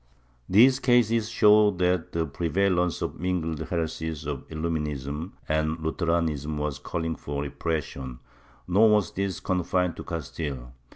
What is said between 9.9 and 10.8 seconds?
to Castile.